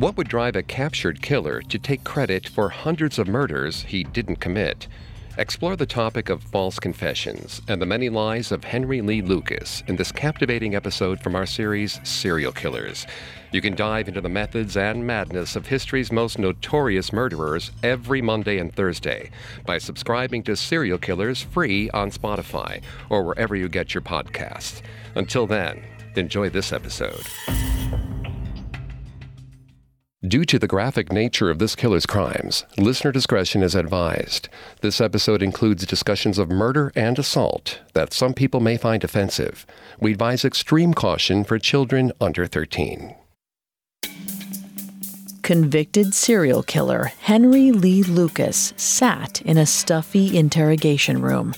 [0.00, 4.36] What would drive a captured killer to take credit for hundreds of murders he didn't
[4.36, 4.88] commit?
[5.36, 9.96] Explore the topic of false confessions and the many lies of Henry Lee Lucas in
[9.96, 13.06] this captivating episode from our series Serial Killers.
[13.52, 18.56] You can dive into the methods and madness of history's most notorious murderers every Monday
[18.56, 19.30] and Thursday
[19.66, 22.80] by subscribing to Serial Killers free on Spotify
[23.10, 24.80] or wherever you get your podcasts.
[25.14, 25.84] Until then,
[26.16, 27.26] enjoy this episode.
[30.28, 34.50] Due to the graphic nature of this killer's crimes, listener discretion is advised.
[34.82, 39.64] This episode includes discussions of murder and assault that some people may find offensive.
[39.98, 43.14] We advise extreme caution for children under 13.
[45.40, 51.54] Convicted serial killer Henry Lee Lucas sat in a stuffy interrogation room.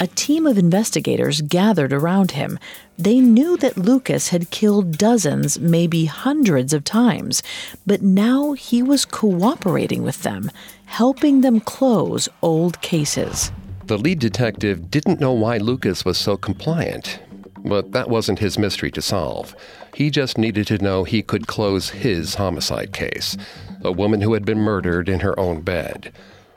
[0.00, 2.58] A team of investigators gathered around him.
[2.98, 7.42] They knew that Lucas had killed dozens, maybe hundreds of times,
[7.84, 10.50] but now he was cooperating with them,
[10.86, 13.52] helping them close old cases.
[13.84, 17.20] The lead detective didn't know why Lucas was so compliant,
[17.58, 19.54] but that wasn't his mystery to solve.
[19.94, 23.36] He just needed to know he could close his homicide case
[23.84, 26.12] a woman who had been murdered in her own bed.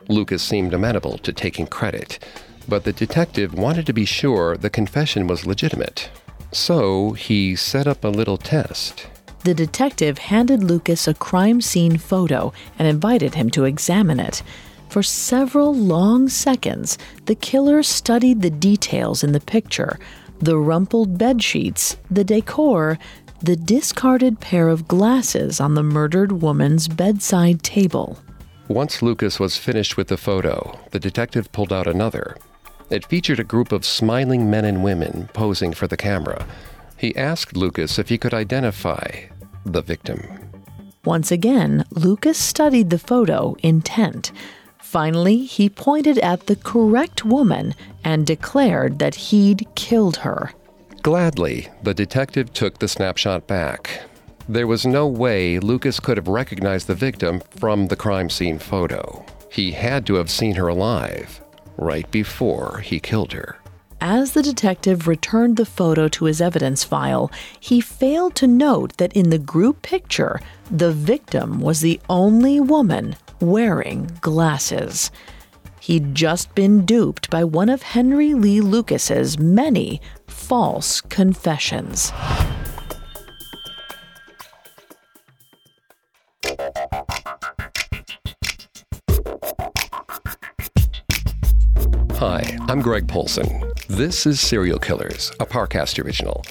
[0.07, 2.17] Lucas seemed amenable to taking credit
[2.69, 6.09] but the detective wanted to be sure the confession was legitimate.
[6.51, 9.07] So he set up a little test.
[9.43, 14.43] The detective handed Lucas a crime scene photo and invited him to examine it.
[14.89, 19.99] For several long seconds, the killer studied the details in the picture
[20.39, 22.97] the rumpled bed sheets, the decor,
[23.41, 28.17] the discarded pair of glasses on the murdered woman's bedside table.
[28.69, 32.37] Once Lucas was finished with the photo, the detective pulled out another
[32.89, 36.45] it featured a group of smiling men and women posing for the camera.
[36.97, 39.25] He asked Lucas if he could identify
[39.65, 40.21] the victim.
[41.05, 44.31] Once again, Lucas studied the photo intent.
[44.79, 47.73] Finally, he pointed at the correct woman
[48.03, 50.51] and declared that he'd killed her.
[51.01, 54.01] Gladly, the detective took the snapshot back.
[54.49, 59.23] There was no way Lucas could have recognized the victim from the crime scene photo.
[59.51, 61.41] He had to have seen her alive
[61.79, 63.57] right before he killed her.
[64.01, 67.29] As the detective returned the photo to his evidence file,
[67.59, 70.39] he failed to note that in the group picture,
[70.71, 75.11] the victim was the only woman wearing glasses.
[75.81, 82.13] He'd just been duped by one of Henry Lee Lucas's many false confessions.
[92.69, 93.63] I'm Greg Polcyn.
[93.87, 96.45] This is Serial Killers, a Parcast original.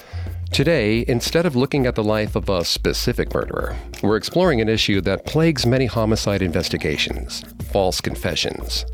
[0.51, 4.99] Today, instead of looking at the life of a specific murderer, we're exploring an issue
[4.99, 8.85] that plagues many homicide investigations false confessions.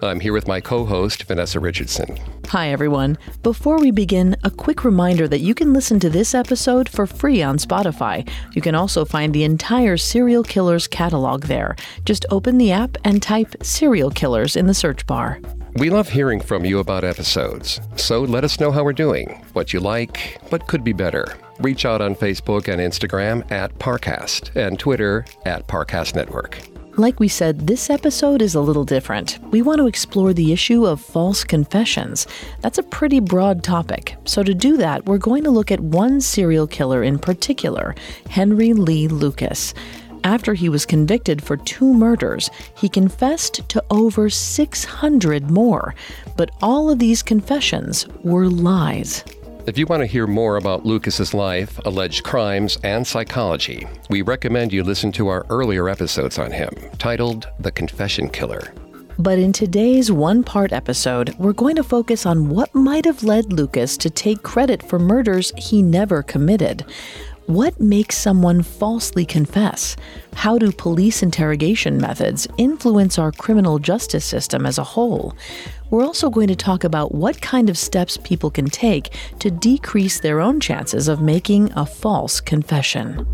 [0.00, 2.16] I'm here with my co host, Vanessa Richardson.
[2.46, 3.18] Hi, everyone.
[3.42, 7.42] Before we begin, a quick reminder that you can listen to this episode for free
[7.42, 8.30] on Spotify.
[8.54, 11.74] You can also find the entire Serial Killers catalog there.
[12.04, 15.40] Just open the app and type Serial Killers in the search bar.
[15.74, 19.72] We love hearing from you about episodes, so let us know how we're doing, what
[19.72, 21.24] you like, what could be better.
[21.60, 26.58] Reach out on Facebook and Instagram at Parcast and Twitter at Parcast Network.
[26.96, 29.38] Like we said, this episode is a little different.
[29.52, 32.26] We want to explore the issue of false confessions.
[32.62, 34.16] That's a pretty broad topic.
[34.24, 37.94] So, to do that, we're going to look at one serial killer in particular,
[38.28, 39.72] Henry Lee Lucas.
[40.24, 45.94] After he was convicted for two murders, he confessed to over 600 more,
[46.36, 49.24] but all of these confessions were lies.
[49.66, 54.72] If you want to hear more about Lucas's life, alleged crimes, and psychology, we recommend
[54.72, 58.74] you listen to our earlier episodes on him, titled The Confession Killer.
[59.18, 63.52] But in today's one part episode, we're going to focus on what might have led
[63.52, 66.86] Lucas to take credit for murders he never committed.
[67.50, 69.96] What makes someone falsely confess?
[70.34, 75.34] How do police interrogation methods influence our criminal justice system as a whole?
[75.90, 80.20] We're also going to talk about what kind of steps people can take to decrease
[80.20, 83.26] their own chances of making a false confession.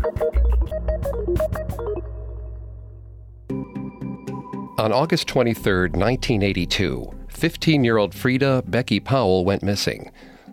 [4.79, 10.11] On August 23, 1982, 15 year old Frieda Becky Powell went missing.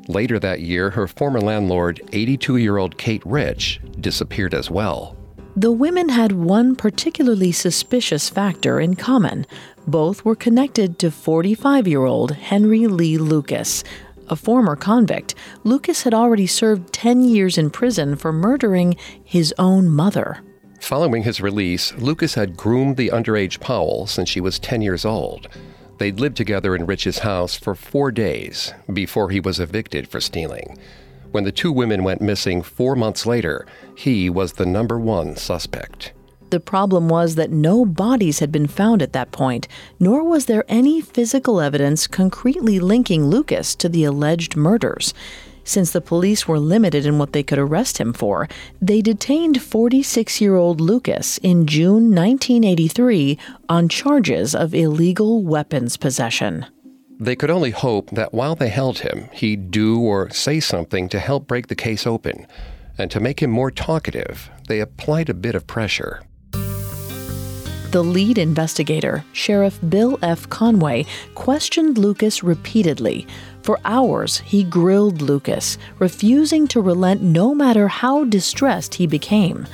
[0.08, 5.16] Later that year, her former landlord, 82 year old Kate Rich, disappeared as well.
[5.56, 9.46] The women had one particularly suspicious factor in common.
[9.86, 13.84] Both were connected to 45 year old Henry Lee Lucas.
[14.28, 15.34] A former convict,
[15.64, 20.42] Lucas had already served 10 years in prison for murdering his own mother.
[20.80, 25.48] Following his release, Lucas had groomed the underage Powell since she was 10 years old.
[26.04, 30.76] They'd lived together in Rich's house for four days before he was evicted for stealing.
[31.32, 33.66] When the two women went missing four months later,
[33.96, 36.12] he was the number one suspect.
[36.50, 39.66] The problem was that no bodies had been found at that point,
[39.98, 45.14] nor was there any physical evidence concretely linking Lucas to the alleged murders.
[45.64, 48.48] Since the police were limited in what they could arrest him for,
[48.80, 53.38] they detained 46 year old Lucas in June 1983
[53.68, 56.66] on charges of illegal weapons possession.
[57.18, 61.18] They could only hope that while they held him, he'd do or say something to
[61.18, 62.46] help break the case open.
[62.98, 66.22] And to make him more talkative, they applied a bit of pressure.
[67.94, 70.48] The lead investigator, Sheriff Bill F.
[70.50, 71.06] Conway,
[71.36, 73.26] questioned Lucas repeatedly.
[73.64, 79.66] For hours, he grilled Lucas, refusing to relent no matter how distressed he became.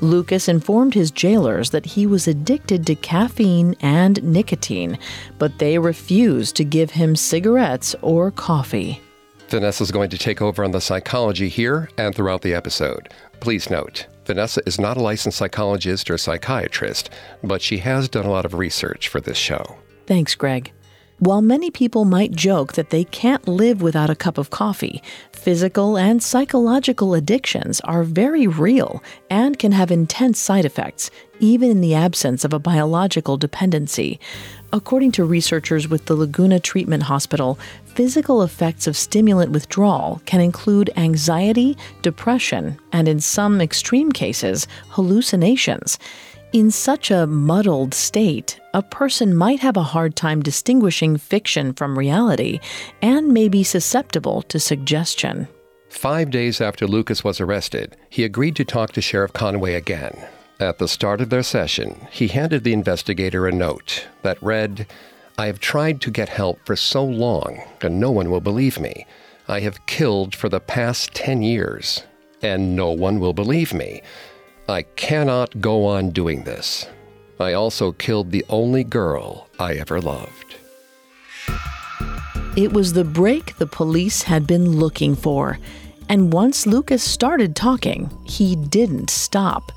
[0.00, 4.98] Lucas informed his jailers that he was addicted to caffeine and nicotine,
[5.38, 9.02] but they refused to give him cigarettes or coffee.
[9.50, 13.10] Vanessa is going to take over on the psychology here and throughout the episode.
[13.40, 17.10] Please note, Vanessa is not a licensed psychologist or psychiatrist,
[17.42, 19.76] but she has done a lot of research for this show.
[20.06, 20.72] Thanks, Greg.
[21.20, 25.00] While many people might joke that they can't live without a cup of coffee,
[25.30, 29.00] physical and psychological addictions are very real
[29.30, 34.18] and can have intense side effects, even in the absence of a biological dependency.
[34.72, 40.90] According to researchers with the Laguna Treatment Hospital, physical effects of stimulant withdrawal can include
[40.96, 45.96] anxiety, depression, and in some extreme cases, hallucinations.
[46.52, 51.96] In such a muddled state, a person might have a hard time distinguishing fiction from
[51.96, 52.58] reality
[53.00, 55.46] and may be susceptible to suggestion.
[55.88, 60.26] Five days after Lucas was arrested, he agreed to talk to Sheriff Conway again.
[60.58, 64.88] At the start of their session, he handed the investigator a note that read,
[65.38, 69.06] I have tried to get help for so long, and no one will believe me.
[69.46, 72.02] I have killed for the past 10 years,
[72.42, 74.02] and no one will believe me.
[74.68, 76.86] I cannot go on doing this.
[77.40, 80.56] I also killed the only girl I ever loved.
[82.56, 85.58] It was the break the police had been looking for.
[86.08, 89.72] And once Lucas started talking, he didn't stop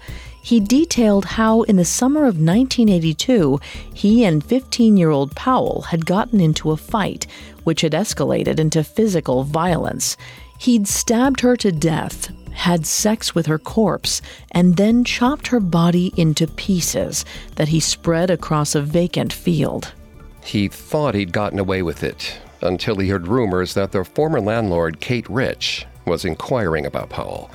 [0.47, 3.59] he detailed how in the summer of 1982,
[3.93, 7.27] he and 15 year old Powell had gotten into a fight,
[7.65, 10.15] which had escalated into physical violence.
[10.57, 14.21] He'd stabbed her to death, had sex with her corpse,
[14.51, 17.23] and then chopped her body into pieces
[17.55, 19.93] that he spread across a vacant field.
[20.43, 24.99] He thought he'd gotten away with it until he heard rumors that their former landlord,
[24.99, 27.51] Kate Rich, was inquiring about Powell.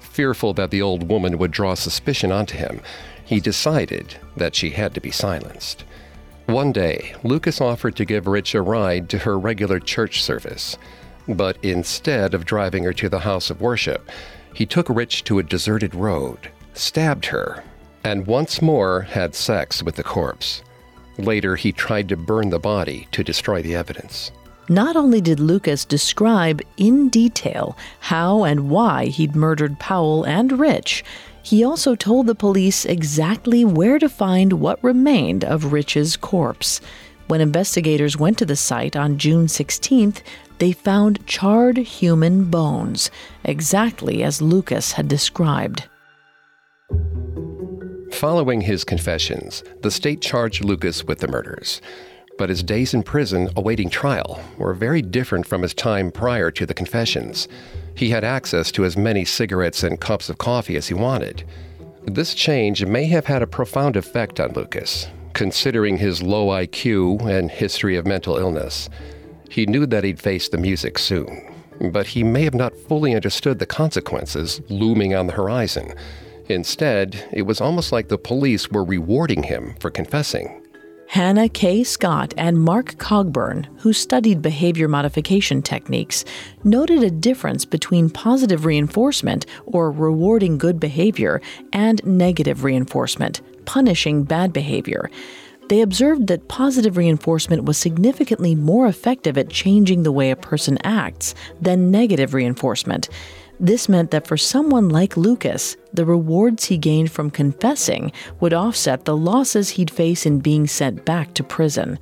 [0.00, 2.80] Fearful that the old woman would draw suspicion onto him,
[3.24, 5.84] he decided that she had to be silenced.
[6.46, 10.78] One day, Lucas offered to give Rich a ride to her regular church service.
[11.28, 14.08] But instead of driving her to the house of worship,
[14.56, 17.62] he took Rich to a deserted road, stabbed her,
[18.02, 20.62] and once more had sex with the corpse.
[21.18, 24.32] Later, he tried to burn the body to destroy the evidence.
[24.70, 31.04] Not only did Lucas describe in detail how and why he'd murdered Powell and Rich,
[31.42, 36.80] he also told the police exactly where to find what remained of Rich's corpse.
[37.28, 40.22] When investigators went to the site on June 16th,
[40.58, 43.10] they found charred human bones,
[43.44, 45.84] exactly as Lucas had described.
[48.12, 51.80] Following his confessions, the state charged Lucas with the murders
[52.38, 56.66] but his days in prison awaiting trial were very different from his time prior to
[56.66, 57.48] the confessions.
[57.94, 61.44] He had access to as many cigarettes and cups of coffee as he wanted.
[62.04, 67.50] This change may have had a profound effect on Lucas, considering his low IQ and
[67.50, 68.88] history of mental illness.
[69.50, 71.54] He knew that he'd face the music soon,
[71.92, 75.94] but he may have not fully understood the consequences looming on the horizon.
[76.48, 80.62] Instead, it was almost like the police were rewarding him for confessing.
[81.08, 81.84] Hannah K.
[81.84, 86.24] Scott and Mark Cogburn, who studied behavior modification techniques,
[86.64, 91.40] noted a difference between positive reinforcement, or rewarding good behavior,
[91.72, 95.08] and negative reinforcement, punishing bad behavior.
[95.68, 100.78] They observed that positive reinforcement was significantly more effective at changing the way a person
[100.84, 103.08] acts than negative reinforcement.
[103.58, 109.06] This meant that for someone like Lucas, the rewards he gained from confessing would offset
[109.06, 111.98] the losses he'd face in being sent back to prison.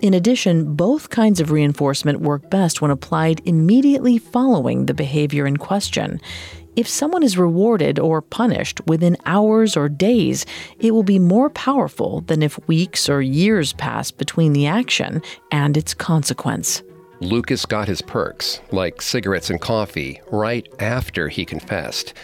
[0.00, 5.56] In addition, both kinds of reinforcement work best when applied immediately following the behavior in
[5.56, 6.20] question.
[6.78, 10.46] If someone is rewarded or punished within hours or days,
[10.78, 15.20] it will be more powerful than if weeks or years pass between the action
[15.50, 16.84] and its consequence.
[17.18, 22.14] Lucas got his perks, like cigarettes and coffee, right after he confessed.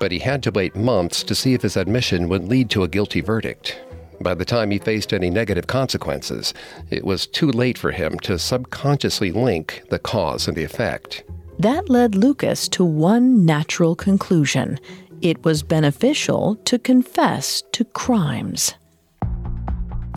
[0.00, 2.88] But he had to wait months to see if his admission would lead to a
[2.88, 3.80] guilty verdict.
[4.20, 6.52] By the time he faced any negative consequences,
[6.90, 11.22] it was too late for him to subconsciously link the cause and the effect.
[11.60, 14.80] That led Lucas to one natural conclusion
[15.20, 18.72] it was beneficial to confess to crimes.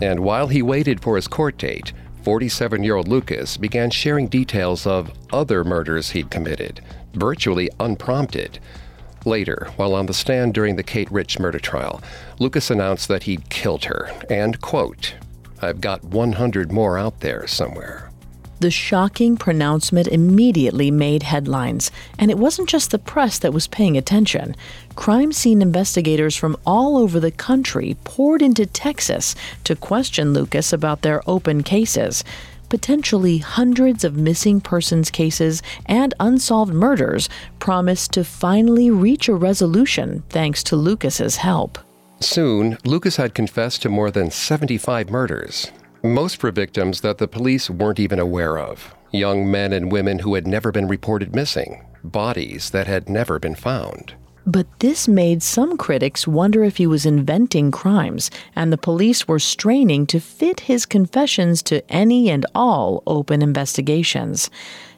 [0.00, 4.86] And while he waited for his court date, 47 year old Lucas began sharing details
[4.86, 6.80] of other murders he'd committed,
[7.12, 8.58] virtually unprompted.
[9.26, 12.02] Later, while on the stand during the Kate Rich murder trial,
[12.38, 15.16] Lucas announced that he'd killed her and, quote,
[15.60, 18.10] I've got 100 more out there somewhere.
[18.64, 23.98] The shocking pronouncement immediately made headlines, and it wasn't just the press that was paying
[23.98, 24.56] attention.
[24.94, 31.02] Crime scene investigators from all over the country poured into Texas to question Lucas about
[31.02, 32.24] their open cases
[32.70, 37.28] potentially hundreds of missing persons cases and unsolved murders
[37.58, 41.78] promised to finally reach a resolution thanks to Lucas's help.
[42.20, 45.70] Soon, Lucas had confessed to more than 75 murders,
[46.04, 48.94] most for victims that the police weren't even aware of.
[49.10, 53.54] Young men and women who had never been reported missing, bodies that had never been
[53.54, 54.14] found.
[54.46, 59.38] But this made some critics wonder if he was inventing crimes, and the police were
[59.38, 64.50] straining to fit his confessions to any and all open investigations.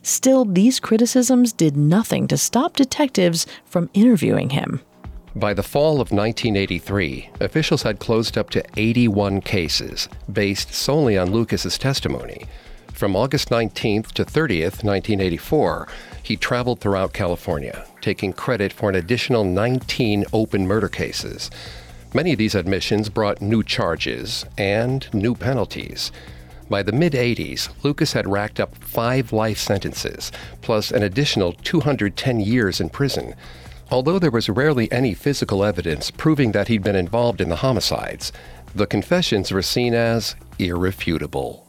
[0.02, 4.80] Still, these criticisms did nothing to stop detectives from interviewing him.
[5.36, 11.30] By the fall of 1983, officials had closed up to 81 cases based solely on
[11.30, 12.46] Lucas's testimony.
[12.94, 15.88] From August 19th to 30th, 1984,
[16.22, 21.50] he traveled throughout California, taking credit for an additional 19 open murder cases.
[22.14, 26.12] Many of these admissions brought new charges and new penalties.
[26.70, 32.40] By the mid 80s, Lucas had racked up five life sentences, plus an additional 210
[32.40, 33.34] years in prison.
[33.90, 38.32] Although there was rarely any physical evidence proving that he'd been involved in the homicides,
[38.74, 41.66] the confessions were seen as irrefutable.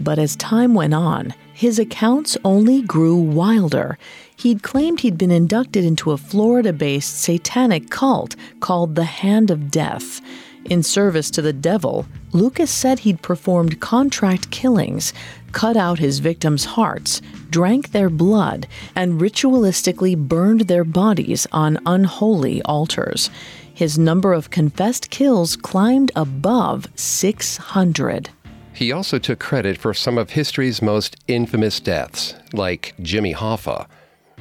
[0.00, 3.96] But as time went on, his accounts only grew wilder.
[4.36, 9.70] He'd claimed he'd been inducted into a Florida based satanic cult called the Hand of
[9.70, 10.20] Death.
[10.64, 15.12] In service to the devil, Lucas said he'd performed contract killings,
[15.54, 22.60] cut out his victims' hearts, drank their blood, and ritualistically burned their bodies on unholy
[22.62, 23.30] altars.
[23.72, 28.28] His number of confessed kills climbed above 600.
[28.74, 33.86] He also took credit for some of history's most infamous deaths, like Jimmy Hoffa.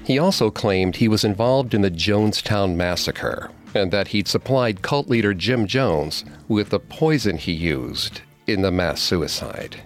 [0.04, 5.08] He also claimed he was involved in the Jonestown Massacre and that he'd supplied cult
[5.08, 9.82] leader Jim Jones with the poison he used in the mass suicide.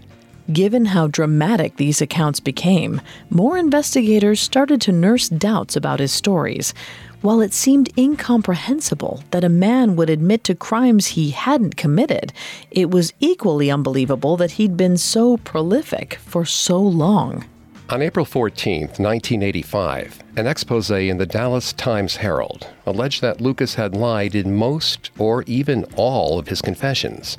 [0.52, 6.74] Given how dramatic these accounts became, more investigators started to nurse doubts about his stories.
[7.20, 12.32] While it seemed incomprehensible that a man would admit to crimes he hadn't committed,
[12.72, 17.44] it was equally unbelievable that he'd been so prolific for so long.
[17.90, 23.96] On April 14, 1985, an expose in the Dallas Times Herald alleged that Lucas had
[23.96, 27.38] lied in most or even all of his confessions.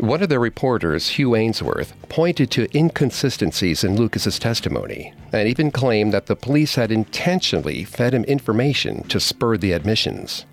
[0.00, 6.14] One of the reporters, Hugh Aynesworth, pointed to inconsistencies in Lucas's testimony and even claimed
[6.14, 10.46] that the police had intentionally fed him information to spur the admissions.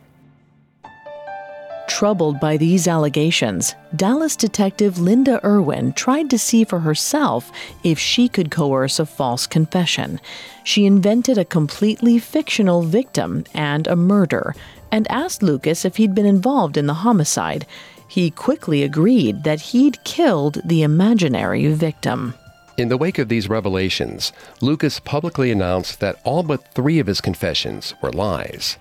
[1.87, 7.49] Troubled by these allegations, Dallas detective Linda Erwin tried to see for herself
[7.85, 10.19] if she could coerce a false confession.
[10.65, 14.53] She invented a completely fictional victim and a murder
[14.91, 17.65] and asked Lucas if he'd been involved in the homicide.
[18.07, 22.33] He quickly agreed that he'd killed the imaginary victim.
[22.77, 27.21] In the wake of these revelations, Lucas publicly announced that all but three of his
[27.21, 28.77] confessions were lies.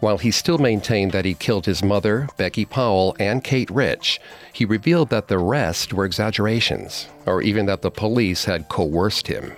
[0.00, 4.20] While he still maintained that he killed his mother, Becky Powell, and Kate Rich,
[4.52, 9.52] he revealed that the rest were exaggerations, or even that the police had coerced him.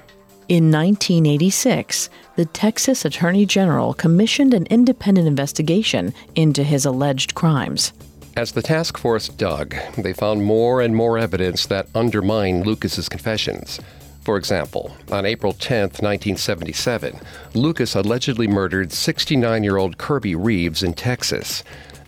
[0.48, 7.92] In 1986, the Texas Attorney General commissioned an independent investigation into his alleged crimes.
[8.38, 13.80] As the task force dug, they found more and more evidence that undermined Lucas's confessions.
[14.20, 17.18] For example, on April 10, 1977,
[17.54, 21.64] Lucas allegedly murdered 69 year old Kirby Reeves in Texas,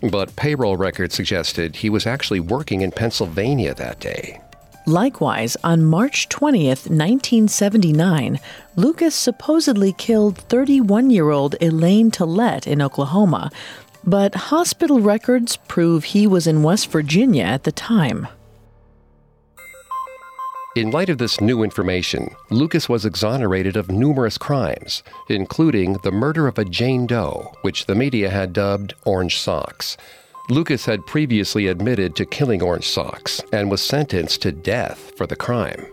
[0.09, 4.41] but payroll records suggested he was actually working in Pennsylvania that day.
[4.87, 8.41] Likewise, on March 20th, 1979,
[8.77, 13.51] Lucas supposedly killed 31 year old Elaine Tillett in Oklahoma,
[14.05, 18.29] but hospital records prove he was in West Virginia at the time.
[20.77, 26.47] In light of this new information, Lucas was exonerated of numerous crimes, including the murder
[26.47, 29.97] of a Jane Doe, which the media had dubbed Orange Socks.
[30.49, 35.35] Lucas had previously admitted to killing Orange Socks and was sentenced to death for the
[35.35, 35.87] crime.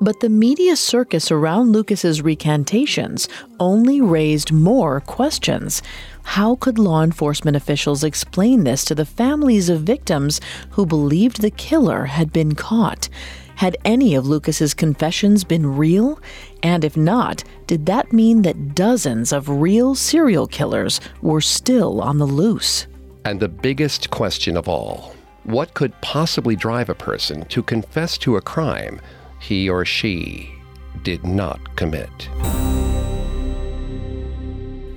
[0.00, 5.82] But the media circus around Lucas's recantations only raised more questions.
[6.32, 10.42] How could law enforcement officials explain this to the families of victims
[10.72, 13.08] who believed the killer had been caught?
[13.56, 16.20] Had any of Lucas's confessions been real?
[16.62, 22.18] And if not, did that mean that dozens of real serial killers were still on
[22.18, 22.86] the loose?
[23.24, 28.36] And the biggest question of all what could possibly drive a person to confess to
[28.36, 29.00] a crime
[29.40, 30.54] he or she
[31.02, 32.28] did not commit?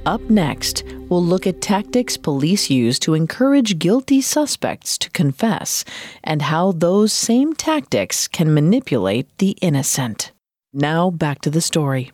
[0.06, 5.86] Up next, we'll look at tactics police use to encourage guilty suspects to confess
[6.24, 10.32] and how those same tactics can manipulate the innocent.
[10.74, 12.12] Now, back to the story.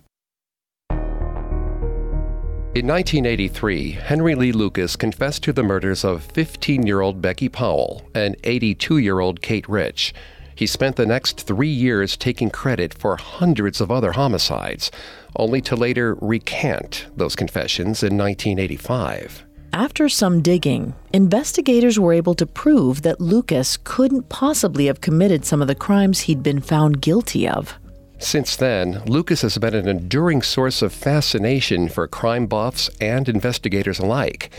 [2.75, 8.03] In 1983, Henry Lee Lucas confessed to the murders of 15 year old Becky Powell
[8.13, 10.13] and 82 year old Kate Rich.
[10.57, 14.89] He spent the next three years taking credit for hundreds of other homicides,
[15.35, 19.45] only to later recant those confessions in 1985.
[19.71, 25.61] After some digging, investigators were able to prove that Lucas couldn't possibly have committed some
[25.61, 27.75] of the crimes he'd been found guilty of.
[28.17, 33.99] Since then, Lucas has been an enduring source of fascination for crime buffs and investigators
[33.99, 34.49] alike.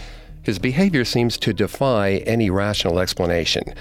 [0.44, 3.74] His behavior seems to defy any rational explanation.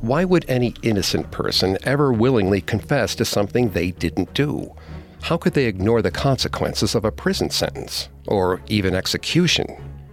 [0.00, 4.74] Why would any innocent person ever willingly confess to something they didn't do?
[5.20, 9.66] How could they ignore the consequences of a prison sentence or even execution?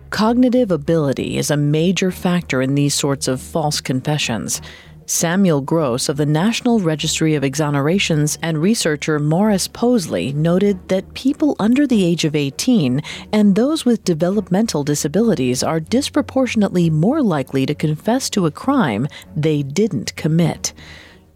[0.10, 4.62] Cognitive ability is a major factor in these sorts of false confessions.
[5.09, 11.55] Samuel Gross of the National Registry of Exonerations and researcher Maurice Possley noted that people
[11.59, 17.74] under the age of 18 and those with developmental disabilities are disproportionately more likely to
[17.74, 20.74] confess to a crime they didn't commit.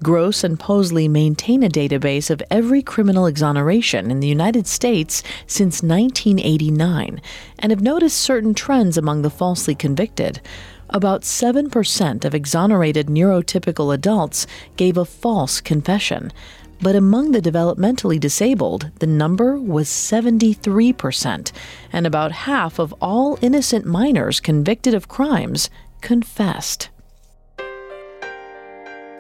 [0.04, 5.82] Gross and Possley maintain a database of every criminal exoneration in the United States since
[5.82, 7.22] 1989
[7.60, 10.42] and have noticed certain trends among the falsely convicted
[10.92, 16.32] about 7% of exonerated neurotypical adults gave a false confession.
[16.82, 21.52] But among the developmentally disabled, the number was 73%,
[21.94, 25.70] and about half of all innocent minors convicted of crimes
[26.02, 26.90] confessed.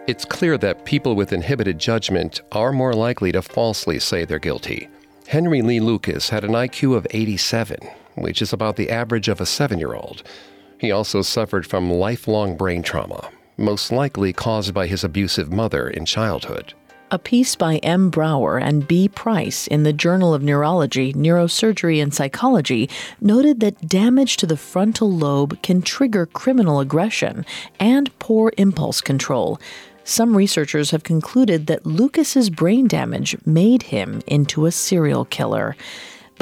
[0.08, 4.90] It's clear that people with inhibited judgment are more likely to falsely say they're guilty.
[5.28, 7.78] Henry Lee Lucas had an IQ of 87,
[8.16, 10.24] which is about the average of a seven year old.
[10.82, 16.08] He also suffered from lifelong brain trauma, most likely caused by his abusive mother in
[16.08, 16.74] childhood.
[17.12, 18.10] A piece by M.
[18.10, 19.08] Brower and B.
[19.08, 22.90] Price in the Journal of Neurology, Neurosurgery, and Psychology
[23.20, 27.46] noted that damage to the frontal lobe can trigger criminal aggression
[27.80, 29.62] and poor impulse control.
[30.04, 35.76] Some researchers have concluded that Lucas's brain damage made him into a serial killer.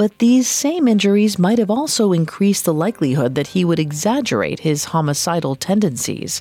[0.00, 4.84] But these same injuries might have also increased the likelihood that he would exaggerate his
[4.96, 6.40] homicidal tendencies.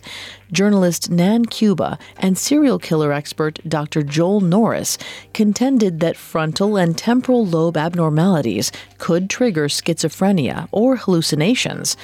[0.50, 4.02] Journalist Nan Cuba and serial killer expert Dr.
[4.02, 4.98] Joel Norris
[5.34, 11.98] contended that frontal and temporal lobe abnormalities could trigger schizophrenia or hallucinations.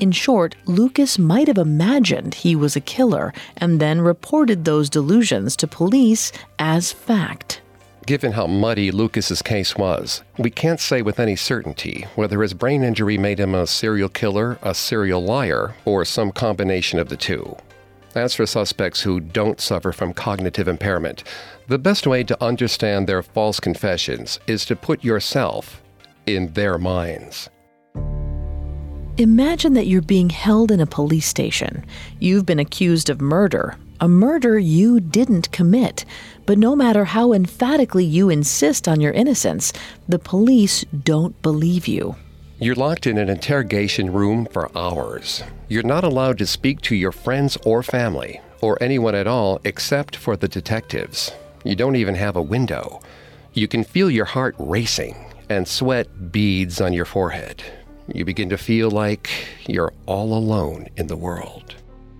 [0.00, 5.56] In short, Lucas might have imagined he was a killer and then reported those delusions
[5.56, 7.61] to police as fact.
[8.06, 12.82] Given how muddy Lucas's case was, we can't say with any certainty whether his brain
[12.82, 17.56] injury made him a serial killer, a serial liar, or some combination of the two.
[18.16, 21.22] As for suspects who don't suffer from cognitive impairment,
[21.68, 25.80] the best way to understand their false confessions is to put yourself
[26.26, 27.50] in their minds.
[29.16, 31.84] Imagine that you're being held in a police station.
[32.18, 36.04] You've been accused of murder, a murder you didn't commit.
[36.44, 39.72] But no matter how emphatically you insist on your innocence,
[40.08, 42.16] the police don't believe you.
[42.58, 45.42] You're locked in an interrogation room for hours.
[45.68, 50.16] You're not allowed to speak to your friends or family, or anyone at all except
[50.16, 51.32] for the detectives.
[51.64, 53.00] You don't even have a window.
[53.52, 55.16] You can feel your heart racing
[55.48, 57.62] and sweat beads on your forehead.
[58.12, 59.30] You begin to feel like
[59.66, 61.74] you're all alone in the world.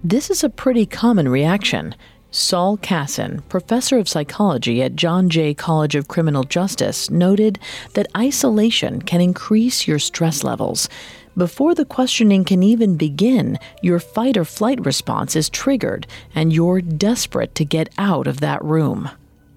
[0.05, 1.95] This is a pretty common reaction.
[2.35, 7.59] Saul Kassin, professor of psychology at John Jay College of Criminal Justice, noted
[7.93, 10.89] that isolation can increase your stress levels.
[11.37, 16.81] Before the questioning can even begin, your fight or flight response is triggered, and you're
[16.81, 19.11] desperate to get out of that room.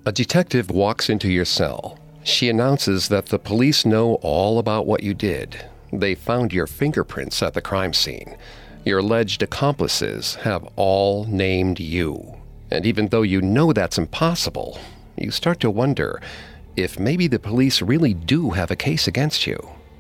[0.06, 1.98] A detective walks into your cell.
[2.26, 5.66] She announces that the police know all about what you did.
[5.94, 8.36] They found your fingerprints at the crime scene.
[8.84, 12.36] Your alleged accomplices have all named you.
[12.76, 14.78] And even though you know that's impossible,
[15.16, 16.22] you start to wonder
[16.76, 19.58] if maybe the police really do have a case against you.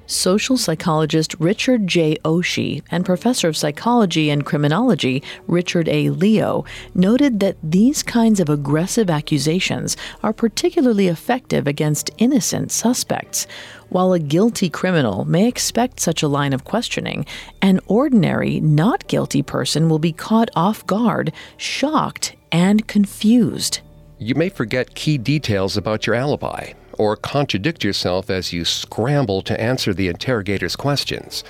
[0.07, 2.17] Social psychologist Richard J.
[2.25, 6.09] Ofshe and professor of psychology and criminology Richard A.
[6.09, 13.47] Leo noted that these kinds of aggressive accusations are particularly effective against innocent suspects.
[13.87, 17.25] While a guilty criminal may expect such a line of questioning,
[17.61, 23.81] an ordinary, not guilty person will be caught off guard, shocked, and confused.
[24.17, 29.59] You may forget key details about your alibi or contradict yourself as you scramble to
[29.59, 31.43] answer the interrogator's questions.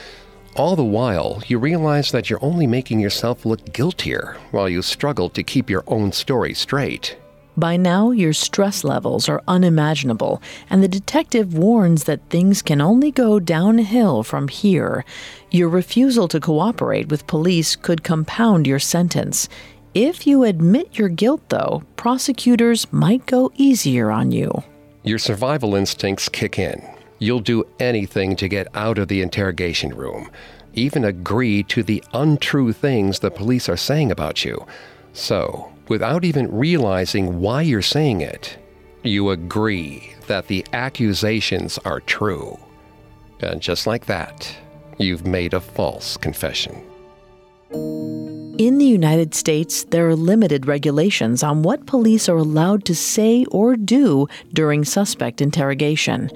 [0.55, 5.29] All the while, you realize that you're only making yourself look guiltier while you struggle
[5.29, 7.15] to keep your own story straight.
[7.55, 10.41] By now, your stress levels are unimaginable,
[10.71, 15.05] and the detective warns that things can only go downhill from here.
[15.51, 19.47] Your refusal to cooperate with police could compound your sentence.
[19.95, 24.51] If you admit your guilt, though, prosecutors might go easier on you.
[25.03, 26.85] Your survival instincts kick in.
[27.19, 30.29] You'll do anything to get out of the interrogation room,
[30.73, 34.65] even agree to the untrue things the police are saying about you.
[35.13, 38.57] So, without even realizing why you're saying it,
[39.01, 42.59] you agree that the accusations are true.
[43.39, 44.53] And just like that,
[44.97, 46.83] you've made a false confession.
[48.57, 53.43] In the United States, there are limited regulations on what police are allowed to say
[53.51, 56.29] or do during suspect interrogation.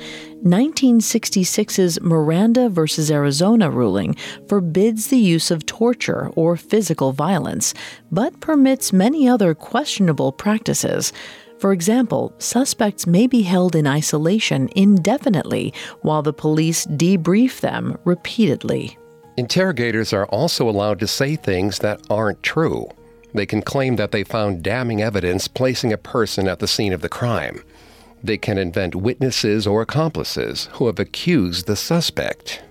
[0.43, 3.13] 1966's Miranda v.
[3.13, 4.17] Arizona ruling
[4.49, 7.73] forbids the use of torture or physical violence,
[8.11, 11.13] but permits many other questionable practices.
[11.57, 18.97] For example, suspects may be held in isolation indefinitely while the police debrief them repeatedly.
[19.39, 22.89] Interrogators are also allowed to say things that aren't true.
[23.33, 26.99] They can claim that they found damning evidence placing a person at the scene of
[26.99, 27.63] the crime.
[28.21, 32.61] They can invent witnesses or accomplices who have accused the suspect.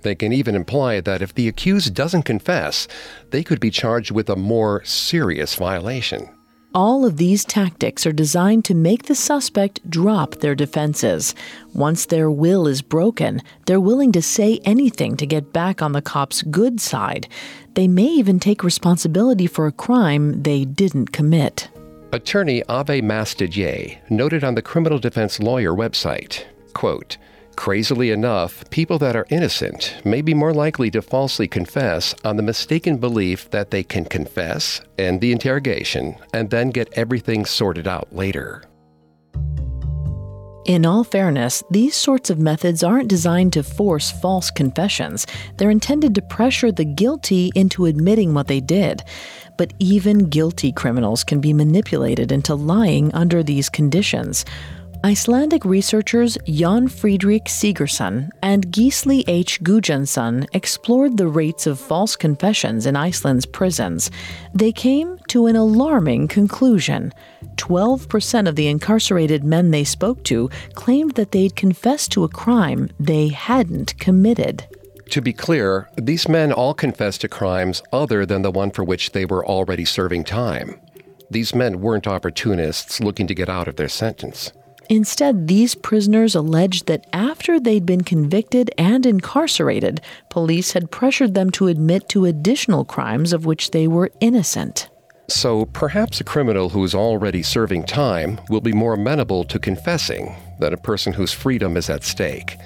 [0.00, 2.88] They can even imply that if the accused doesn't confess,
[3.28, 6.33] they could be charged with a more serious violation.
[6.74, 11.32] All of these tactics are designed to make the suspect drop their defenses.
[11.72, 16.02] Once their will is broken, they're willing to say anything to get back on the
[16.02, 17.28] cop's good side.
[17.74, 21.68] They may even take responsibility for a crime they didn't commit.
[22.12, 27.18] Attorney Ave Mastadier noted on the criminal defense lawyer website, quote,
[27.56, 32.42] Crazily enough, people that are innocent may be more likely to falsely confess on the
[32.42, 38.14] mistaken belief that they can confess, end the interrogation, and then get everything sorted out
[38.14, 38.62] later.
[40.66, 45.26] In all fairness, these sorts of methods aren't designed to force false confessions.
[45.58, 49.02] They're intended to pressure the guilty into admitting what they did.
[49.58, 54.46] But even guilty criminals can be manipulated into lying under these conditions.
[55.04, 59.62] Icelandic researchers Jan Friedrich Sigurðsson and Gisli H.
[59.62, 64.10] Gudjonsson explored the rates of false confessions in Iceland's prisons.
[64.54, 67.12] They came to an alarming conclusion.
[67.56, 72.88] 12% of the incarcerated men they spoke to claimed that they'd confessed to a crime
[72.98, 74.66] they hadn't committed.
[75.10, 79.12] To be clear, these men all confessed to crimes other than the one for which
[79.12, 80.80] they were already serving time.
[81.30, 84.50] These men weren't opportunists looking to get out of their sentence.
[84.90, 91.50] Instead, these prisoners alleged that after they'd been convicted and incarcerated, police had pressured them
[91.50, 94.88] to admit to additional crimes of which they were innocent.
[95.28, 100.36] So perhaps a criminal who is already serving time will be more amenable to confessing
[100.58, 102.58] than a person whose freedom is at stake.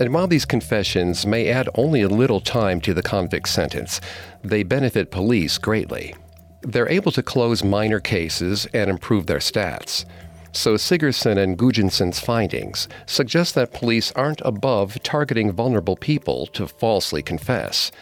[0.00, 4.00] And while these confessions may add only a little time to the convict's sentence,
[4.42, 6.14] they benefit police greatly.
[6.62, 10.04] They're able to close minor cases and improve their stats.
[10.52, 17.22] So Sigurðsson and Gudjonsson's findings suggest that police aren't above targeting vulnerable people to falsely
[17.22, 17.92] confess.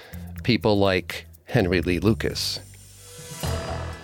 [0.45, 2.61] People like Henry Lee Lucas.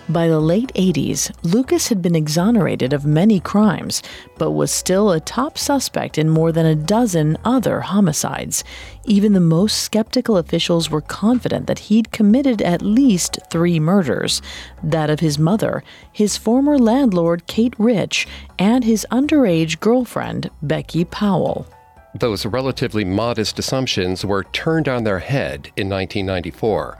[0.07, 4.03] By the late 80s, Lucas had been exonerated of many crimes,
[4.37, 8.63] but was still a top suspect in more than a dozen other homicides.
[9.05, 14.43] Even the most skeptical officials were confident that he'd committed at least three murders
[14.83, 18.27] that of his mother, his former landlord, Kate Rich,
[18.59, 21.65] and his underage girlfriend, Becky Powell.
[22.13, 26.95] Those relatively modest assumptions were turned on their head in 1994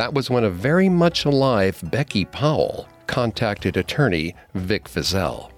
[0.00, 5.50] that was when a very much alive Becky Powell contacted attorney Vic Feazell.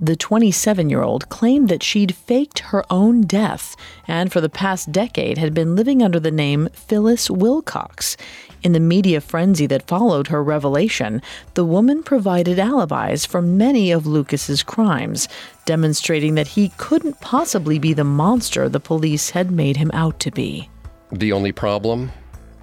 [0.00, 3.76] The 27 year old claimed that she'd faked her own death
[4.08, 8.16] and for the past decade had been living under the name Phyllis Wilcox.
[8.62, 11.20] In the media frenzy that followed her revelation,
[11.52, 15.28] the woman provided alibis for many of Lucas's crimes,
[15.66, 20.30] demonstrating that he couldn't possibly be the monster the police had made him out to
[20.30, 20.70] be.
[21.12, 22.12] The only problem?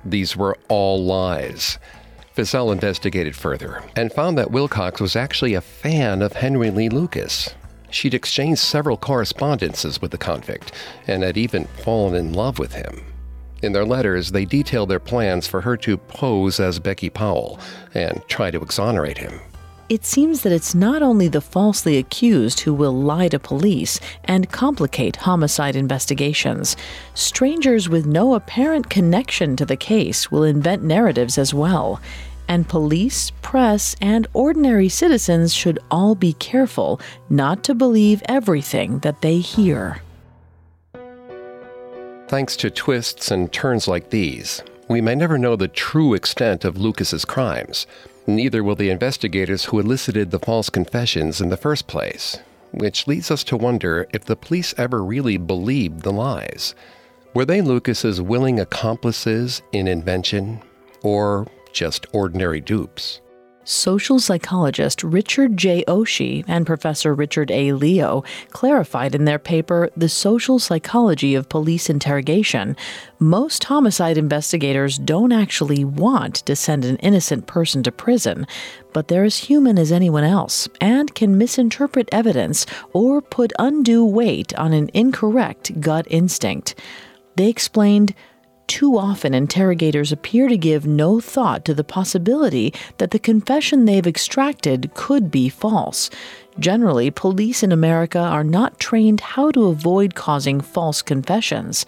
[0.10, 1.80] These were all lies.
[2.34, 7.54] Feazell investigated further and found that Wilcox was actually a fan of Henry Lee Lucas.
[7.90, 10.72] She'd exchanged several correspondences with the convict
[11.08, 13.04] and had even fallen in love with him.
[13.62, 17.60] In their letters, they detailed their plans for her to pose as Becky Powell
[17.94, 19.42] and try to exonerate him.
[19.90, 24.52] It seems that it's not only the falsely accused who will lie to police and
[24.52, 26.76] complicate homicide investigations.
[27.14, 32.02] Strangers with no apparent connection to the case will invent narratives as well.
[32.50, 39.22] And police, press, and ordinary citizens should all be careful not to believe everything that
[39.22, 40.02] they hear.
[42.28, 46.78] Thanks to twists and turns like these, we may never know the true extent of
[46.78, 47.88] Lucas's crimes.
[48.28, 52.38] Neither will the investigators who elicited the false confessions in the first place,
[52.72, 56.76] which leads us to wonder if the police ever really believed the lies.
[57.34, 60.62] Were they Lucas's willing accomplices in invention,
[61.04, 63.22] or just ordinary dupes?
[63.70, 65.84] Social psychologist Richard J.
[65.90, 67.74] Ofshe and Professor Richard A.
[67.74, 72.78] Leo clarified in their paper, The Social Psychology of Police Interrogation,
[73.20, 78.48] most homicide investigators don't actually want to send an innocent person to prison,
[78.94, 84.58] but they're as human as anyone else and can misinterpret evidence or put undue weight
[84.58, 86.74] on an incorrect gut instinct.
[87.36, 88.16] They explained,
[88.68, 94.06] too often, interrogators appear to give no thought to the possibility that the confession they've
[94.06, 96.10] extracted could be false.
[96.60, 101.86] Generally, police in America are not trained how to avoid causing false confessions,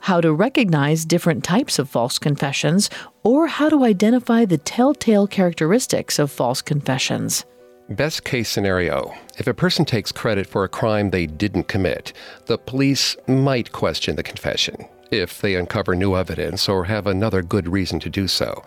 [0.00, 2.88] how to recognize different types of false confessions,
[3.22, 7.44] or how to identify the telltale characteristics of false confessions.
[7.90, 12.12] Best case scenario if a person takes credit for a crime they didn't commit,
[12.46, 14.76] the police might question the confession
[15.12, 18.64] if they uncover new evidence or have another good reason to do so.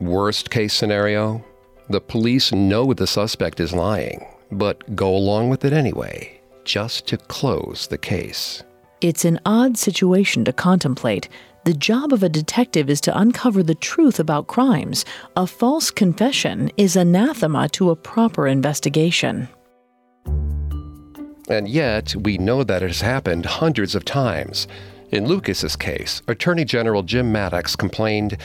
[0.00, 1.44] Worst case scenario
[1.90, 7.16] the police know the suspect is lying, but go along with it anyway, just to
[7.16, 8.62] close the case.
[9.00, 11.30] It's an odd situation to contemplate.
[11.64, 15.06] The job of a detective is to uncover the truth about crimes.
[15.36, 19.48] A false confession is anathema to a proper investigation.
[21.48, 24.68] And yet, we know that it has happened hundreds of times.
[25.10, 28.36] In Lucas's case, Attorney General Jim Mattox complained,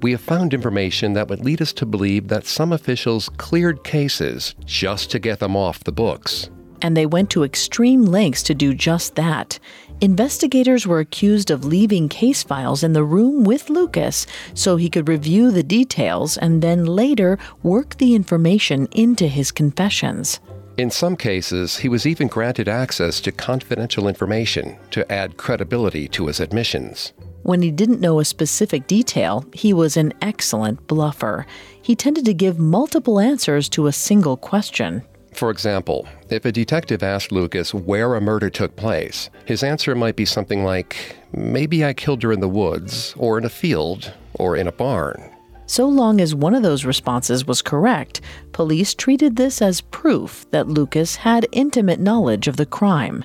[0.00, 4.54] "We have found information that would lead us to believe that some officials cleared cases
[4.64, 6.48] just to get them off the books."
[6.80, 9.58] And they went to extreme lengths to do just that.
[10.00, 15.08] Investigators were accused of leaving case files in the room with Lucas so he could
[15.08, 20.40] review the details and then later work the information into his confessions.
[20.78, 26.26] In some cases, he was even granted access to confidential information to add credibility to
[26.26, 27.14] his admissions.
[27.44, 31.46] When he didn't know a specific detail, he was an excellent bluffer.
[31.80, 35.02] He tended to give multiple answers to a single question.
[35.32, 40.16] For example, if a detective asked Lucas where a murder took place, his answer might
[40.16, 44.56] be something like, maybe I killed her in the woods, or in a field, or
[44.56, 45.30] in a barn.
[45.66, 48.20] So long as one of those responses was correct,
[48.52, 53.24] police treated this as proof that Lucas had intimate knowledge of the crime.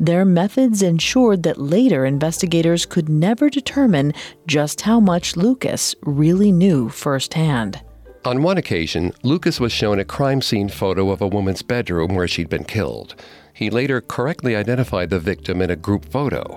[0.00, 4.14] Their methods ensured that later investigators could never determine
[4.46, 7.82] just how much Lucas really knew firsthand.
[8.24, 12.28] On one occasion, Lucas was shown a crime scene photo of a woman's bedroom where
[12.28, 13.16] she'd been killed.
[13.52, 16.56] He later correctly identified the victim in a group photo.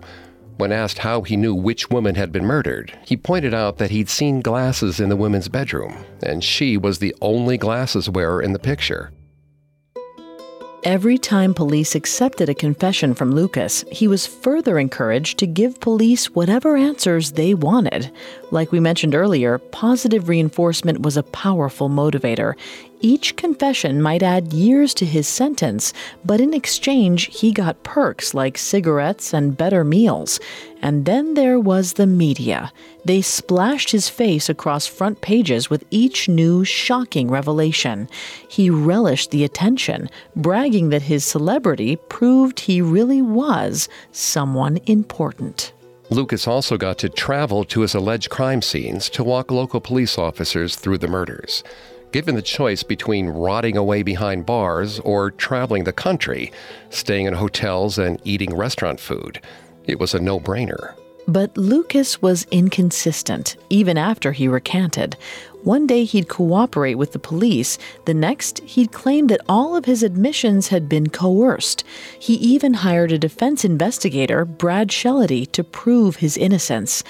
[0.58, 4.08] When asked how he knew which woman had been murdered, he pointed out that he'd
[4.08, 8.60] seen glasses in the woman's bedroom, and she was the only glasses wearer in the
[8.60, 9.12] picture.
[10.86, 16.28] Every time police accepted a confession from Lucas, he was further encouraged to give police
[16.36, 18.12] whatever answers they wanted.
[18.52, 22.54] Like we mentioned earlier, positive reinforcement was a powerful motivator.
[23.02, 28.58] Each confession might add years to his sentence, but in exchange, he got perks like
[28.58, 30.40] cigarettes and better meals.
[30.82, 32.72] And then there was the media.
[33.04, 38.08] They splashed his face across front pages with each new shocking revelation.
[38.48, 45.74] He relished the attention, bragging that his celebrity proved he really was someone important.
[46.10, 50.76] Lucas also got to travel to his alleged crime scenes to walk local police officers
[50.76, 51.64] through the murders.
[52.16, 56.50] Given the choice between rotting away behind bars or traveling the country,
[56.90, 59.42] staying in hotels and eating restaurant food,
[59.84, 60.96] it was a no brainer.
[61.28, 65.18] But Lucas was inconsistent, even after he recanted.
[65.64, 70.02] One day he'd cooperate with the police, the next, he'd claim that all of his
[70.02, 71.84] admissions had been coerced.
[72.18, 77.04] He even hired a defense investigator, Brad Shellady, to prove his innocence.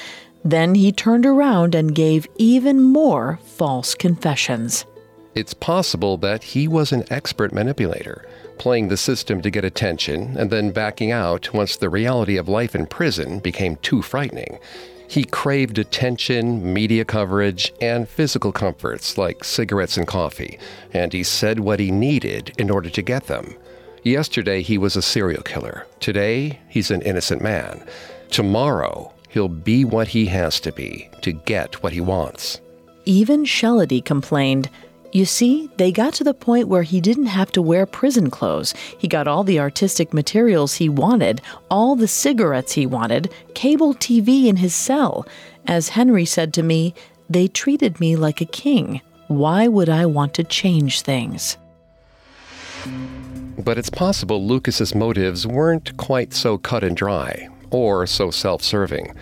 [0.43, 4.83] Then he turned around and gave even more false confessions.
[5.35, 8.25] It's possible that he was an expert manipulator,
[8.57, 12.73] playing the system to get attention and then backing out once the reality of life
[12.73, 14.59] in prison became too frightening.
[15.09, 20.57] He craved attention, media coverage, and physical comforts like cigarettes and coffee,
[20.93, 23.55] and he said what he needed in order to get them.
[24.03, 25.85] Yesterday, he was a serial killer.
[25.99, 27.85] Today, he's an innocent man.
[28.31, 32.61] Tomorrow, he'll be what he has to be to get what he wants.
[33.05, 34.69] Even Shellady complained
[35.15, 38.73] you see, they got to the point where he didn't have to wear prison clothes.
[38.97, 44.47] He got all the artistic materials he wanted, all the cigarettes he wanted, cable TV
[44.47, 45.25] in his cell.
[45.67, 46.93] As Henry said to me,
[47.29, 48.99] they treated me like a king.
[49.27, 51.55] Why would I want to change things?
[53.57, 59.15] But it's possible Lucas's motives weren't quite so cut and dry, or so self serving.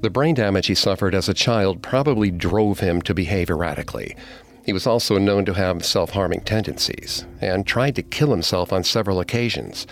[0.00, 4.16] The brain damage he suffered as a child probably drove him to behave erratically.
[4.66, 8.82] He was also known to have self harming tendencies and tried to kill himself on
[8.82, 9.86] several occasions.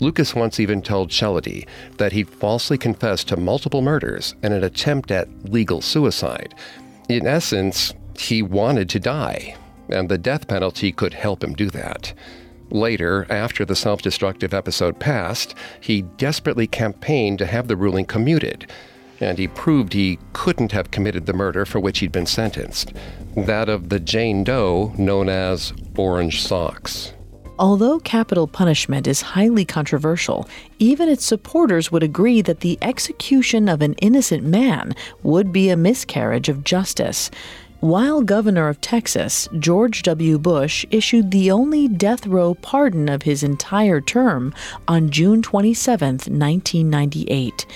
[0.00, 1.64] Lucas once even told Shellady
[1.98, 6.56] that he'd falsely confessed to multiple murders in an attempt at legal suicide.
[7.08, 9.56] In essence, he wanted to die,
[9.88, 12.12] and the death penalty could help him do that.
[12.68, 18.66] Later, after the self destructive episode passed, he desperately campaigned to have the ruling commuted
[19.20, 22.92] and he proved he couldn't have committed the murder for which he'd been sentenced
[23.36, 27.12] that of the Jane Doe known as Orange Socks.
[27.58, 30.48] Although capital punishment is highly controversial,
[30.78, 35.76] even its supporters would agree that the execution of an innocent man would be a
[35.76, 37.30] miscarriage of justice.
[37.80, 40.38] While governor of Texas, George W.
[40.38, 44.54] Bush issued the only death row pardon of his entire term
[44.88, 47.66] on June 27, 1998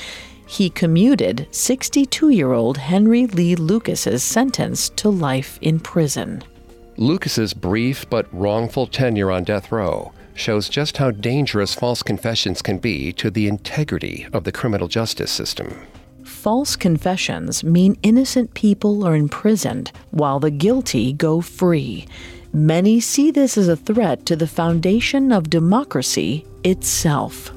[0.51, 6.43] he commuted 62 year old Henry Lee Lucas's sentence to life in prison.
[6.97, 12.79] Lucas's brief but wrongful tenure on death row shows just how dangerous false confessions can
[12.79, 15.87] be to the integrity of the criminal justice system.
[16.25, 22.09] False confessions mean innocent people are imprisoned while the guilty go free.
[22.53, 27.53] Many see this as a threat to the foundation of democracy itself.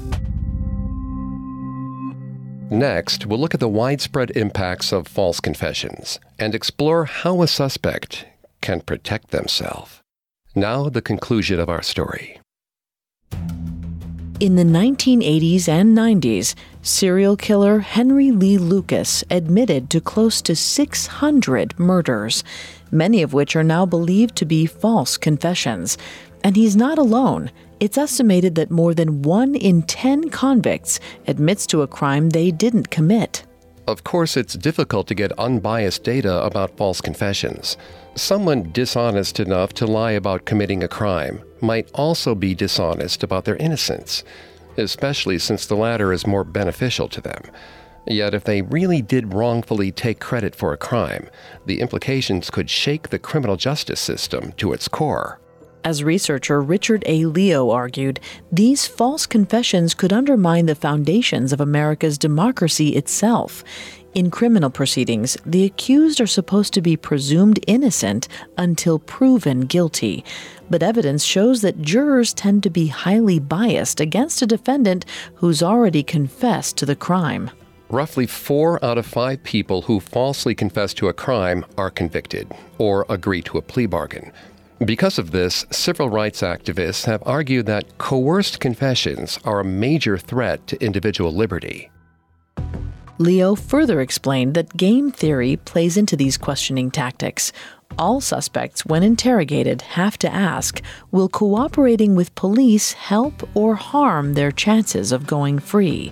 [2.70, 8.26] Next, we'll look at the widespread impacts of false confessions and explore how a suspect
[8.62, 10.02] can protect themselves.
[10.56, 12.40] Now, the conclusion of our story.
[14.40, 21.80] In the 1980s and 90s, serial killer Henry Lee Lucas admitted to close to 600
[21.80, 22.44] murders,
[22.92, 25.98] many of which are now believed to be false confessions.
[26.44, 27.52] And he's not alone.
[27.84, 32.92] It's estimated that more than one in 10 convicts admits to a crime they didn't
[32.92, 33.46] commit.
[33.88, 37.76] Of course, it's difficult to get unbiased data about false confessions.
[38.16, 43.58] Someone dishonest enough to lie about committing a crime might also be dishonest about their
[43.58, 44.24] innocence,
[44.78, 47.42] especially since the latter is more beneficial to them.
[48.08, 51.30] Yet, if they really did wrongfully take credit for a crime,
[51.66, 55.42] the implications could shake the criminal justice system to its core.
[55.86, 57.26] As researcher Richard A.
[57.26, 63.66] Leo argued, these false confessions could undermine the foundations of America's democracy itself.
[64.14, 70.24] In criminal proceedings, the accused are supposed to be presumed innocent until proven guilty.
[70.70, 76.04] But evidence shows that jurors tend to be highly biased against a defendant who's already
[76.04, 77.52] confessed to the crime.
[77.90, 83.06] Roughly four out of five people who falsely confess to a crime are convicted or
[83.10, 84.32] agree to a plea bargain.
[84.86, 90.66] Because of this, civil rights activists have argued that coerced confessions are a major threat
[90.68, 91.90] to individual liberty.
[93.20, 97.54] Leo further explained that game theory plays into these questioning tactics.
[97.98, 100.82] All suspects, when interrogated, have to ask
[101.12, 106.12] Will cooperating with police help or harm their chances of going free?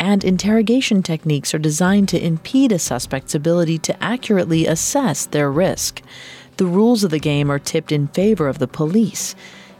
[0.00, 6.02] And interrogation techniques are designed to impede a suspect's ability to accurately assess their risk
[6.56, 9.34] the rules of the game are tipped in favor of the police.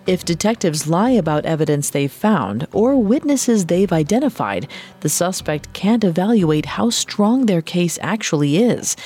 [0.04, 4.66] If detectives lie about evidence they've found or witnesses they've identified,
[5.00, 8.96] the suspect can't evaluate how strong their case actually is.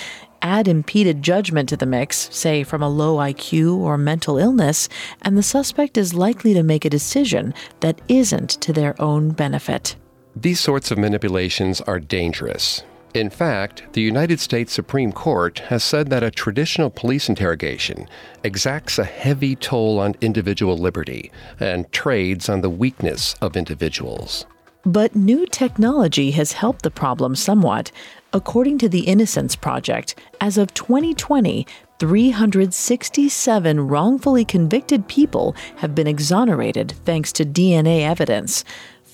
[0.40, 4.88] Add impeded judgment to the mix, say from a low IQ or mental illness,
[5.20, 9.96] and the suspect is likely to make a decision that isn't to their own benefit.
[10.34, 12.82] These sorts of manipulations are dangerous.
[13.16, 18.06] In fact, the United States Supreme Court has said that a traditional police interrogation
[18.44, 24.44] exacts a heavy toll on individual liberty and trades on the weakness of individuals.
[24.84, 27.90] But new technology has helped the problem somewhat.
[28.34, 31.66] According to the Innocence Project, as of 2020,
[31.98, 38.62] 367 wrongfully convicted people have been exonerated thanks to DNA evidence.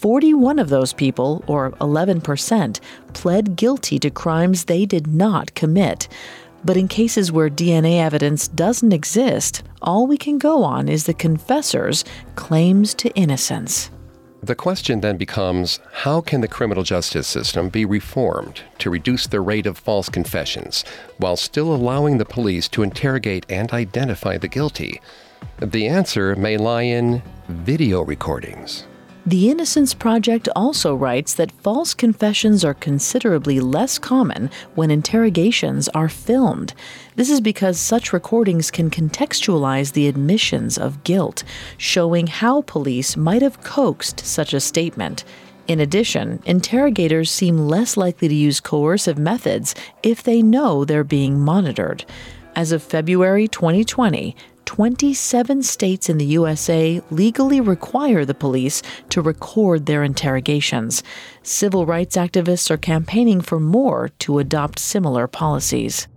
[0.03, 2.81] 41 of those people, or 11%,
[3.13, 6.09] pled guilty to crimes they did not commit.
[6.65, 11.15] But in cases where DNA evidence doesn't exist, all we can go on is the
[11.15, 13.93] confessor's claims to innocence.
[14.43, 19.41] The question then becomes how can the criminal justice system be reformed to reduce the
[19.41, 20.85] rate of false confessions
[21.19, 25.01] while still allowing the police to interrogate and identify the guilty?
[25.61, 28.89] The answer may lie in video recordings.
[29.25, 36.09] The Innocence Project also writes that false confessions are considerably less common when interrogations are
[36.09, 36.75] filmed.
[37.15, 41.45] This is because such recordings can contextualize the admissions of guilt,
[41.77, 45.23] showing how police might have coaxed such a statement.
[45.69, 51.39] In addition, interrogators seem less likely to use coercive methods if they know they're being
[51.39, 52.05] monitored.
[52.57, 54.35] As of February 2020,
[54.65, 61.03] 27 states in the USA legally require the police to record their interrogations.
[61.43, 66.09] Civil rights activists are campaigning for more to adopt similar policies.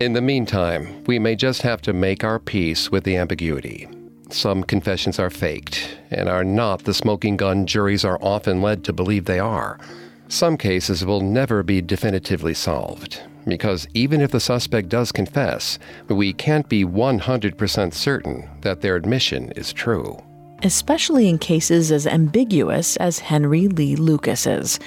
[0.00, 3.88] In the meantime, we may just have to make our peace with the ambiguity.
[4.30, 8.92] Some confessions are faked and are not the smoking gun juries are often led to
[8.92, 9.78] believe they are.
[10.28, 15.78] Some cases will never be definitively solved, because even if the suspect does confess,
[16.08, 20.22] we can't be 100% certain that their admission is true.
[20.62, 24.78] Especially in cases as ambiguous as Henry Lee Lucas's.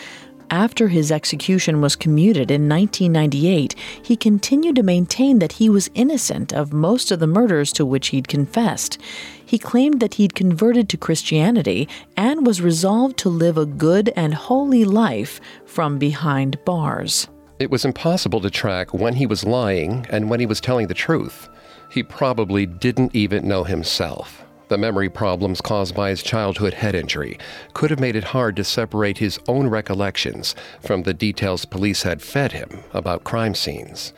[0.51, 6.51] After his execution was commuted in 1998, he continued to maintain that he was innocent
[6.51, 8.97] of most of the murders to which he'd confessed.
[9.45, 11.87] He claimed that he'd converted to Christianity
[12.17, 17.29] and was resolved to live a good and holy life from behind bars.
[17.61, 20.95] It was impossible to track when he was lying and when he was telling the
[20.95, 21.47] truth.
[21.91, 24.43] He probably didn't even know himself.
[24.69, 27.37] The memory problems caused by his childhood head injury
[27.73, 32.23] could have made it hard to separate his own recollections from the details police had
[32.23, 34.11] fed him about crime scenes.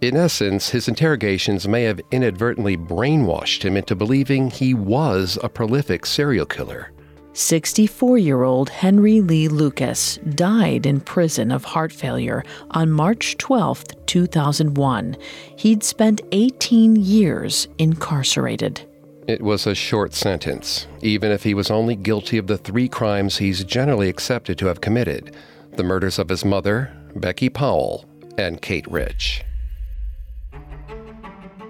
[0.00, 6.06] In essence, his interrogations may have inadvertently brainwashed him into believing he was a prolific
[6.06, 6.92] serial killer.
[7.34, 14.06] 64 year old Henry Lee Lucas died in prison of heart failure on March 12,
[14.06, 15.16] 2001.
[15.56, 18.88] He'd spent 18 years incarcerated.
[19.26, 23.38] It was a short sentence, even if he was only guilty of the three crimes
[23.38, 25.34] he's generally accepted to have committed
[25.72, 28.04] the murders of his mother, Becky Powell,
[28.38, 29.42] and Kate Rich.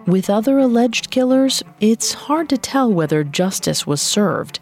[0.06, 4.60] With other alleged killers, it's hard to tell whether justice was served.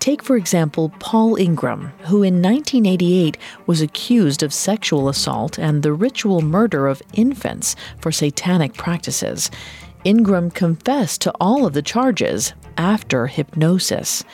[0.00, 3.36] Take, for example, Paul Ingram, who in 1988
[3.66, 9.50] was accused of sexual assault and the ritual murder of infants for satanic practices.
[10.04, 14.24] Ingram confessed to all of the charges after hypnosis.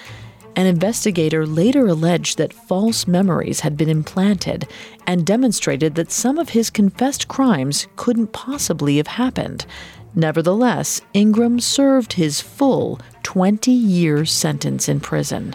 [0.55, 4.69] An investigator later alleged that false memories had been implanted
[5.05, 9.67] and demonstrated that some of his confessed crimes couldn't possibly have happened.
[10.15, 15.55] Nevertheless, Ingram served his full 20 year sentence in prison.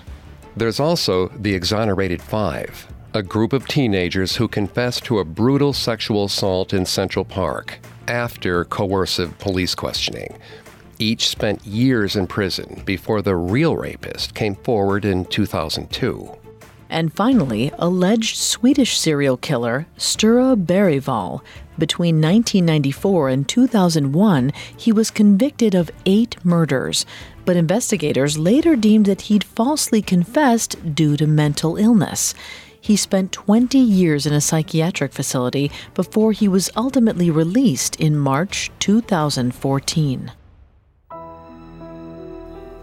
[0.55, 6.25] There's also the Exonerated Five, a group of teenagers who confessed to a brutal sexual
[6.25, 10.37] assault in Central Park after coercive police questioning.
[10.99, 16.37] Each spent years in prison before the real rapist came forward in 2002.
[16.91, 21.41] And finally, alleged Swedish serial killer Sture Bergwall.
[21.77, 27.05] Between 1994 and 2001, he was convicted of eight murders,
[27.45, 32.33] but investigators later deemed that he'd falsely confessed due to mental illness.
[32.79, 38.71] He spent 20 years in a psychiatric facility before he was ultimately released in March
[38.79, 40.31] 2014.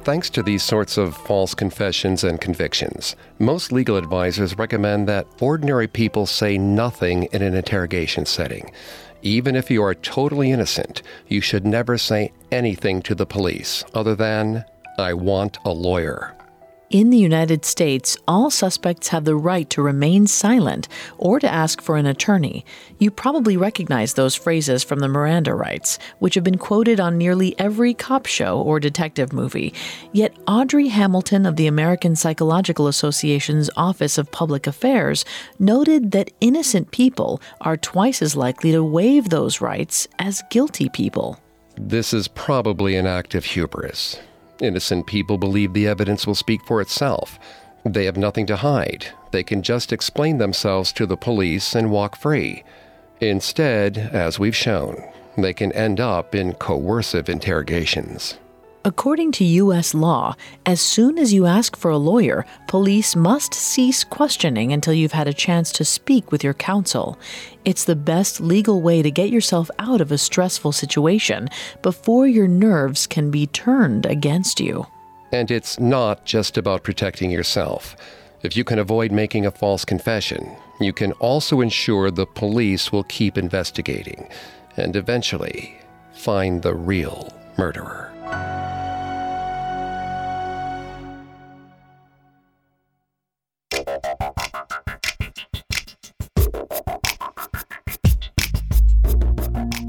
[0.09, 5.87] Thanks to these sorts of false confessions and convictions, most legal advisors recommend that ordinary
[5.87, 8.73] people say nothing in an interrogation setting.
[9.21, 14.15] Even if you are totally innocent, you should never say anything to the police other
[14.15, 14.65] than,
[14.99, 16.35] I want a lawyer.
[16.91, 21.83] In the United States, all suspects have the right to remain silent or to ask
[21.83, 22.65] for an attorney.
[22.99, 27.55] You probably recognize those phrases from the Miranda rights, which have been quoted on nearly
[27.59, 29.75] every cop show or detective movie.
[30.15, 35.27] Yet Audrey Hamilton of the American Psychological Association's Office of Public Affairs
[35.59, 41.39] noted that innocent people are twice as likely to waive those rights as guilty people.
[41.77, 44.19] This is probably an act of hubris.
[44.61, 47.39] Innocent people believe the evidence will speak for itself.
[47.85, 49.07] They have nothing to hide.
[49.31, 52.65] They can just explain themselves to the police and walk free.
[53.21, 55.03] Instead, as we've shown,
[55.37, 58.39] they can end up in coercive interrogations.
[58.89, 59.93] According to U.S.
[59.93, 60.35] law,
[60.65, 65.29] as soon as you ask for a lawyer, police must cease questioning until you've had
[65.29, 67.19] a chance to speak with your counsel.
[67.67, 71.51] It's the best legal way to get yourself out of a stressful situation
[71.83, 74.87] before your nerves can be turned against you.
[75.33, 77.95] And it's not just about protecting yourself.
[78.43, 83.05] If you can avoid making a false confession, you can also ensure the police will
[83.05, 84.31] keep investigating
[84.79, 85.79] and eventually
[86.15, 88.58] find the real murderer.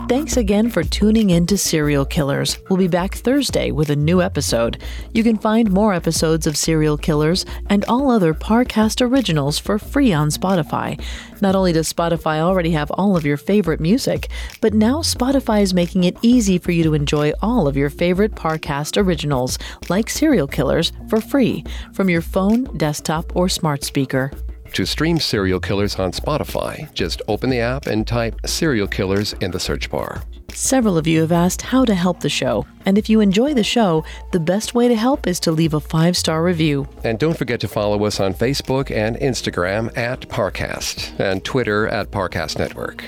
[0.10, 2.58] Thanks again for tuning in to Serial Killers.
[2.68, 4.82] We'll be back Thursday with a new episode.
[5.14, 10.12] You can find more episodes of Serial Killers and all other Parcast originals for free
[10.12, 11.00] on Spotify.
[11.44, 14.30] Not only does Spotify already have all of your favorite music,
[14.62, 18.32] but now Spotify is making it easy for you to enjoy all of your favorite
[18.32, 24.32] Parcast originals, like Serial Killers, for free from your phone, desktop, or smart speaker.
[24.74, 29.52] To stream Serial Killers on Spotify, just open the app and type Serial Killers in
[29.52, 30.24] the search bar.
[30.54, 33.64] Several of you have asked how to help the show, and if you enjoy the
[33.64, 36.88] show, the best way to help is to leave a five star review.
[37.04, 42.12] And don't forget to follow us on Facebook and Instagram at Parcast and Twitter at
[42.12, 43.04] Parcast Network.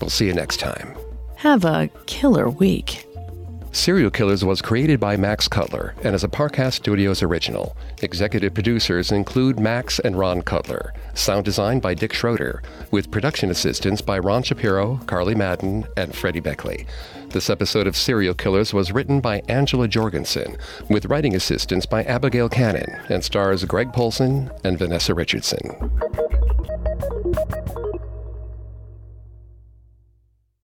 [0.00, 0.94] We'll see you next time.
[1.36, 3.06] Have a killer week.
[3.72, 7.76] Serial Killers was created by Max Cutler and is a Parcast Studios original.
[8.02, 10.92] Executive producers include Max and Ron Cutler.
[11.14, 16.40] Sound design by Dick Schroeder, with production assistance by Ron Shapiro, Carly Madden, and Freddie
[16.40, 16.84] Beckley.
[17.28, 20.56] This episode of Serial Killers was written by Angela Jorgensen,
[20.88, 25.70] with writing assistance by Abigail Cannon, and stars Greg Polcyn and Vanessa Richardson.